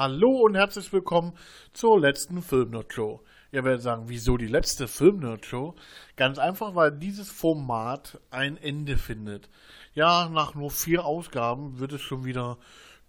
Hallo 0.00 0.30
und 0.30 0.54
herzlich 0.54 0.90
willkommen 0.94 1.34
zur 1.74 2.00
letzten 2.00 2.40
Filmnerd-Show. 2.40 3.20
Ihr 3.52 3.64
werdet 3.64 3.82
sagen, 3.82 4.04
wieso 4.06 4.38
die 4.38 4.46
letzte 4.46 4.88
Filmnerd-Show? 4.88 5.74
Ganz 6.16 6.38
einfach, 6.38 6.74
weil 6.74 6.90
dieses 6.90 7.30
Format 7.30 8.18
ein 8.30 8.56
Ende 8.56 8.96
findet. 8.96 9.50
Ja, 9.92 10.30
nach 10.30 10.54
nur 10.54 10.70
vier 10.70 11.04
Ausgaben 11.04 11.80
wird 11.80 11.92
es 11.92 12.00
schon 12.00 12.24
wieder 12.24 12.56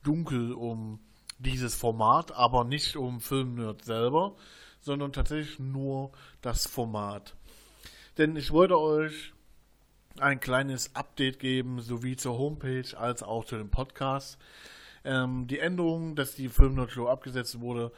dunkel 0.04 0.52
um 0.52 1.00
dieses 1.40 1.76
Format, 1.76 2.34
aber 2.34 2.66
nicht 2.66 2.98
um 2.98 3.22
Filmnerd 3.22 3.86
selber, 3.86 4.36
sondern 4.82 5.14
tatsächlich 5.14 5.60
nur 5.60 6.12
das 6.42 6.68
Format. 6.68 7.38
Denn 8.18 8.36
ich 8.36 8.52
wollte 8.52 8.78
euch 8.78 9.32
ein 10.20 10.42
kleines 10.42 10.94
Update 10.94 11.40
geben, 11.40 11.80
sowie 11.80 12.18
zur 12.18 12.38
Homepage 12.38 12.98
als 12.98 13.24
auch 13.24 13.46
zu 13.46 13.56
dem 13.56 13.70
Podcast. 13.70 14.38
Ähm, 15.04 15.48
die 15.48 15.60
Änderung, 15.60 16.16
dass 16.16 16.36
die 16.36 16.50
Filmnerd-Show 16.50 17.08
abgesetzt 17.08 17.60
wurde, 17.60 17.92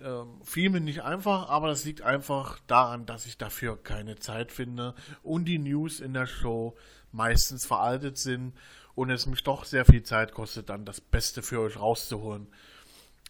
ähm, 0.00 0.40
fiel 0.44 0.70
mir 0.70 0.80
nicht 0.80 1.02
einfach, 1.02 1.48
aber 1.48 1.68
das 1.68 1.84
liegt 1.84 2.02
einfach 2.02 2.60
daran, 2.66 3.04
dass 3.06 3.26
ich 3.26 3.36
dafür 3.36 3.76
keine 3.82 4.16
Zeit 4.16 4.52
finde 4.52 4.94
und 5.22 5.46
die 5.46 5.58
News 5.58 6.00
in 6.00 6.14
der 6.14 6.26
Show 6.26 6.76
meistens 7.10 7.66
veraltet 7.66 8.16
sind 8.16 8.54
und 8.94 9.10
es 9.10 9.26
mich 9.26 9.42
doch 9.42 9.64
sehr 9.64 9.84
viel 9.84 10.02
Zeit 10.02 10.32
kostet, 10.32 10.68
dann 10.68 10.84
das 10.84 11.00
Beste 11.00 11.42
für 11.42 11.60
euch 11.60 11.78
rauszuholen. 11.78 12.46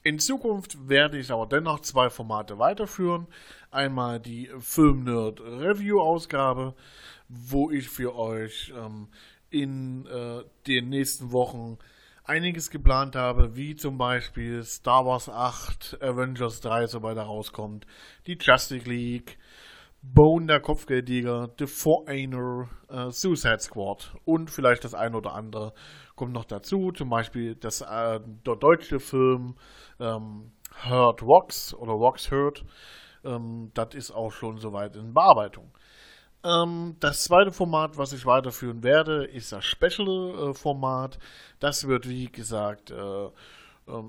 In 0.02 0.18
Zukunft 0.18 0.88
werde 0.88 1.18
ich 1.18 1.30
aber 1.30 1.46
dennoch 1.46 1.80
zwei 1.80 2.08
Formate 2.08 2.58
weiterführen. 2.58 3.26
Einmal 3.70 4.20
die 4.20 4.48
Filmnerd 4.60 5.40
Review 5.40 6.00
Ausgabe, 6.00 6.74
wo 7.28 7.70
ich 7.70 7.88
für 7.88 8.14
euch 8.14 8.72
ähm, 8.76 9.08
in 9.50 10.06
äh, 10.06 10.44
den 10.66 10.88
nächsten 10.88 11.32
Wochen 11.32 11.78
einiges 12.28 12.70
geplant 12.70 13.16
habe, 13.16 13.56
wie 13.56 13.74
zum 13.74 13.96
Beispiel 13.96 14.62
Star 14.62 15.06
Wars 15.06 15.28
8, 15.28 15.98
Avengers 16.02 16.60
3, 16.60 16.86
sobald 16.86 17.16
er 17.16 17.24
rauskommt, 17.24 17.86
die 18.26 18.36
Justice 18.40 18.88
League, 18.88 19.38
Bone, 20.02 20.46
der 20.46 20.60
Kopfgeldjäger, 20.60 21.50
The 21.58 21.66
Foreigner, 21.66 22.68
äh, 22.88 23.10
Suicide 23.10 23.60
Squad 23.60 24.14
und 24.24 24.50
vielleicht 24.50 24.84
das 24.84 24.94
ein 24.94 25.14
oder 25.14 25.34
andere 25.34 25.72
kommt 26.14 26.32
noch 26.32 26.44
dazu, 26.44 26.92
zum 26.92 27.08
Beispiel 27.08 27.54
das, 27.56 27.80
äh, 27.80 28.20
der 28.46 28.56
deutsche 28.56 29.00
Film 29.00 29.56
ähm, 29.98 30.52
Hurt 30.84 31.22
Rocks 31.22 31.74
oder 31.74 31.92
Rocks 31.92 32.30
Hurt, 32.30 32.64
ähm, 33.24 33.70
das 33.74 33.94
ist 33.94 34.10
auch 34.10 34.30
schon 34.30 34.58
soweit 34.58 34.96
in 34.96 35.14
Bearbeitung. 35.14 35.72
Ähm, 36.44 36.96
das 37.00 37.24
zweite 37.24 37.50
Format, 37.50 37.98
was 37.98 38.12
ich 38.12 38.24
weiterführen 38.24 38.82
werde, 38.82 39.24
ist 39.24 39.52
das 39.52 39.64
Special-Format. 39.64 41.16
Äh, 41.16 41.18
das 41.58 41.88
wird, 41.88 42.08
wie 42.08 42.26
gesagt, 42.26 42.90
äh, 42.90 43.26
äh, 43.26 43.30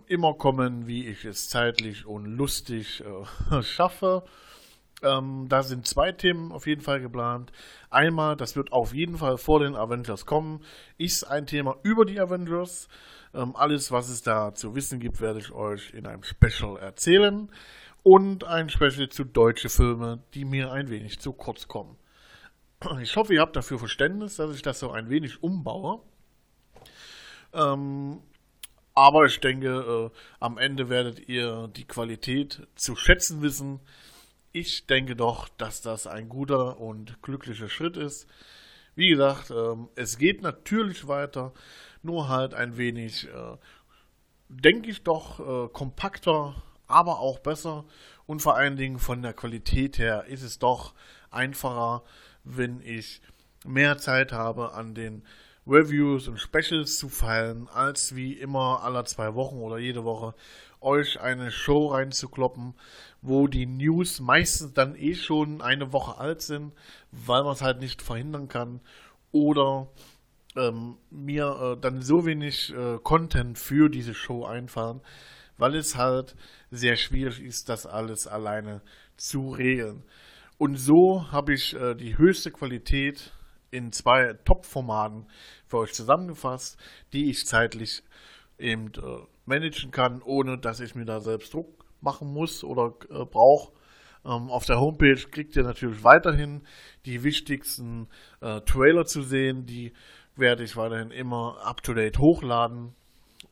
immer 0.07 0.33
kommen, 0.33 0.87
wie 0.87 1.07
ich 1.07 1.25
es 1.25 1.49
zeitlich 1.49 2.05
und 2.05 2.25
lustig 2.25 3.03
äh, 3.03 3.61
schaffe. 3.63 4.23
Ähm, 5.01 5.47
da 5.47 5.63
sind 5.63 5.87
zwei 5.87 6.11
Themen 6.11 6.51
auf 6.51 6.67
jeden 6.67 6.81
Fall 6.81 6.99
geplant. 6.99 7.51
Einmal, 7.89 8.35
das 8.35 8.55
wird 8.55 8.73
auf 8.73 8.93
jeden 8.93 9.17
Fall 9.17 9.37
vor 9.37 9.61
den 9.61 9.75
Avengers 9.75 10.25
kommen, 10.25 10.61
ist 10.97 11.23
ein 11.23 11.45
Thema 11.45 11.77
über 11.83 12.05
die 12.05 12.19
Avengers. 12.19 12.89
Ähm, 13.33 13.55
alles, 13.55 13.91
was 13.91 14.09
es 14.09 14.21
da 14.21 14.53
zu 14.53 14.75
wissen 14.75 14.99
gibt, 14.99 15.21
werde 15.21 15.39
ich 15.39 15.51
euch 15.51 15.93
in 15.93 16.05
einem 16.05 16.23
Special 16.23 16.77
erzählen. 16.77 17.49
Und 18.03 18.43
ein 18.43 18.69
Special 18.69 19.09
zu 19.09 19.23
deutsche 19.23 19.69
Filme, 19.69 20.21
die 20.33 20.45
mir 20.45 20.71
ein 20.71 20.89
wenig 20.89 21.19
zu 21.19 21.31
kurz 21.31 21.67
kommen. 21.67 21.97
Ich 23.01 23.17
hoffe, 23.17 23.33
ihr 23.33 23.41
habt 23.41 23.57
dafür 23.57 23.77
Verständnis, 23.77 24.37
dass 24.37 24.55
ich 24.55 24.61
das 24.61 24.79
so 24.79 24.91
ein 24.91 25.09
wenig 25.09 25.43
umbaue. 25.43 26.01
Ähm, 27.53 28.21
aber 28.95 29.25
ich 29.25 29.41
denke, 29.41 30.11
äh, 30.13 30.17
am 30.39 30.57
Ende 30.57 30.87
werdet 30.87 31.27
ihr 31.27 31.67
die 31.75 31.85
Qualität 31.85 32.67
zu 32.75 32.95
schätzen 32.95 33.41
wissen. 33.41 33.81
Ich 34.53 34.87
denke 34.87 35.17
doch, 35.17 35.49
dass 35.49 35.81
das 35.81 36.07
ein 36.07 36.29
guter 36.29 36.79
und 36.79 37.21
glücklicher 37.21 37.67
Schritt 37.67 37.97
ist. 37.97 38.27
Wie 38.95 39.09
gesagt, 39.09 39.51
ähm, 39.51 39.89
es 39.95 40.17
geht 40.17 40.41
natürlich 40.41 41.07
weiter, 41.07 41.53
nur 42.01 42.29
halt 42.29 42.53
ein 42.53 42.77
wenig, 42.77 43.27
äh, 43.27 43.57
denke 44.47 44.89
ich 44.89 45.03
doch, 45.03 45.39
äh, 45.39 45.69
kompakter, 45.69 46.55
aber 46.87 47.19
auch 47.19 47.39
besser. 47.39 47.83
Und 48.25 48.41
vor 48.41 48.55
allen 48.55 48.77
Dingen 48.77 48.99
von 48.99 49.21
der 49.21 49.33
Qualität 49.33 49.97
her 49.97 50.25
ist 50.27 50.43
es 50.43 50.59
doch 50.59 50.93
einfacher, 51.29 52.03
wenn 52.43 52.81
ich 52.81 53.21
mehr 53.65 53.97
Zeit 53.97 54.31
habe, 54.31 54.73
an 54.73 54.95
den 54.95 55.23
Reviews 55.67 56.27
und 56.27 56.39
Specials 56.39 56.97
zu 56.97 57.09
feilen, 57.09 57.67
als 57.67 58.15
wie 58.15 58.33
immer 58.33 58.81
alle 58.83 59.03
zwei 59.03 59.35
Wochen 59.35 59.57
oder 59.57 59.77
jede 59.77 60.03
Woche 60.03 60.33
euch 60.81 61.19
eine 61.19 61.51
Show 61.51 61.87
reinzukloppen, 61.87 62.73
wo 63.21 63.47
die 63.47 63.65
News 63.65 64.19
meistens 64.19 64.73
dann 64.73 64.95
eh 64.95 65.13
schon 65.13 65.61
eine 65.61 65.91
Woche 65.91 66.17
alt 66.17 66.41
sind, 66.41 66.73
weil 67.11 67.43
man 67.43 67.53
es 67.53 67.61
halt 67.61 67.79
nicht 67.79 68.01
verhindern 68.01 68.47
kann 68.47 68.79
oder 69.31 69.89
ähm, 70.55 70.97
mir 71.09 71.75
äh, 71.77 71.81
dann 71.81 72.01
so 72.01 72.25
wenig 72.25 72.73
äh, 72.73 72.97
Content 73.03 73.59
für 73.59 73.89
diese 73.89 74.13
Show 74.13 74.45
einfahren, 74.45 75.01
weil 75.57 75.75
es 75.75 75.97
halt 75.97 76.35
sehr 76.71 76.95
schwierig 76.95 77.41
ist, 77.41 77.69
das 77.69 77.85
alles 77.85 78.25
alleine 78.25 78.81
zu 79.17 79.51
regeln. 79.51 80.03
Und 80.59 80.75
so 80.75 81.31
habe 81.31 81.53
ich 81.53 81.73
äh, 81.73 81.95
die 81.95 82.17
höchste 82.17 82.51
Qualität 82.51 83.31
in 83.71 83.93
zwei 83.93 84.33
Top-Formaten 84.43 85.25
für 85.65 85.77
euch 85.77 85.93
zusammengefasst, 85.93 86.77
die 87.13 87.29
ich 87.29 87.47
zeitlich 87.47 88.03
eben 88.57 88.87
äh, 88.87 89.25
managen 89.45 89.91
kann, 89.91 90.21
ohne 90.21 90.57
dass 90.57 90.81
ich 90.81 90.95
mir 90.95 91.05
da 91.05 91.21
selbst 91.21 91.53
Druck 91.53 91.85
machen 92.01 92.33
muss 92.33 92.65
oder 92.65 92.93
äh, 93.09 93.23
brauche. 93.23 93.71
Ähm, 94.25 94.49
auf 94.49 94.65
der 94.65 94.81
Homepage 94.81 95.15
kriegt 95.31 95.55
ihr 95.55 95.63
natürlich 95.63 96.03
weiterhin 96.03 96.67
die 97.05 97.23
wichtigsten 97.23 98.09
äh, 98.41 98.59
Trailer 98.59 99.05
zu 99.05 99.21
sehen, 99.21 99.65
die 99.65 99.93
werde 100.35 100.65
ich 100.65 100.75
weiterhin 100.75 101.11
immer 101.11 101.57
up-to-date 101.63 102.19
hochladen 102.19 102.93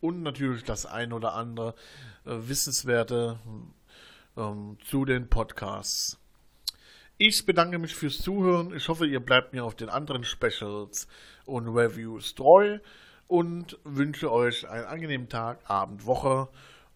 und 0.01 0.24
natürlich 0.24 0.66
das 0.66 0.85
ein 0.85 1.13
oder 1.13 1.35
andere 1.35 1.74
äh, 2.25 2.31
Wissenswerte 2.35 3.39
ähm, 4.35 4.78
zu 4.84 5.06
den 5.06 5.29
Podcasts. 5.29 6.19
Ich 7.20 7.48
bedanke 7.48 7.80
mich 7.80 7.96
fürs 7.96 8.20
Zuhören. 8.20 8.76
Ich 8.76 8.90
hoffe, 8.90 9.08
ihr 9.08 9.20
bleibt 9.20 9.52
mir 9.52 9.66
auf 9.66 9.74
den 9.74 9.90
anderen 9.90 10.24
Specials 10.24 11.08
und 11.46 11.68
Reviews 11.68 12.36
treu 12.36 12.78
und 13.26 13.80
wünsche 13.84 14.32
euch 14.32 14.70
einen 14.70 14.86
angenehmen 14.86 15.28
Tag, 15.28 15.68
Abend, 15.68 16.06
Woche. 16.06 16.48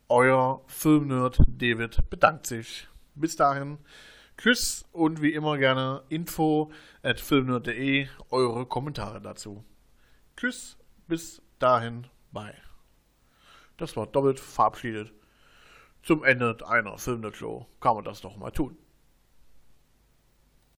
Euer 0.09 0.62
Filmnerd 0.68 1.40
David 1.48 2.08
bedankt 2.12 2.46
sich. 2.46 2.88
Bis 3.16 3.36
dahin. 3.36 3.80
Tschüss 4.38 4.86
und 4.92 5.24
wie 5.24 5.34
immer 5.34 5.58
gerne 5.58 6.04
info 6.09 6.72
at 7.02 7.20
filmnerd.de 7.20 8.08
eure 8.30 8.68
Kommentare 8.68 9.22
dazu. 9.22 9.66
Tschüss, 10.38 10.78
bis 11.08 11.42
dahin, 11.58 12.06
bye. 12.32 12.53
Das 13.78 13.98
war 13.98 14.06
doppelt 14.06 14.40
verabschiedet. 14.40 15.14
Zum 16.03 16.24
Ende 16.24 16.58
einer 16.68 17.00
Filmnerd-Show 17.00 17.66
kann 17.80 17.96
man 17.96 18.03
das 18.03 18.22
doch 18.22 18.38
mal 18.38 18.52
tun. 18.52 18.78